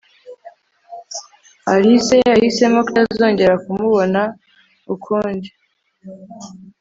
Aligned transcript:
alice 1.73 2.15
yahisemo 2.31 2.79
kutazongera 2.87 3.55
kumubona 3.63 4.21
ukundi 4.93 5.49